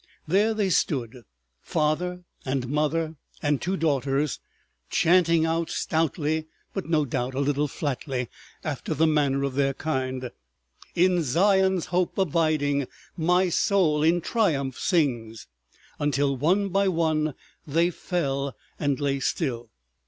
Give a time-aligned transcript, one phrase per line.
[0.27, 1.25] There they stood,
[1.61, 4.39] father and mother and two daughters,
[4.89, 8.27] chanting out stoutly, but no doubt a little flatly
[8.63, 10.31] after the manner of their kind—
[10.95, 15.45] "In Zion's Hope abiding, My soul in Triumph sings—"
[15.99, 17.35] until one by one
[17.67, 19.69] they fell, and lay still.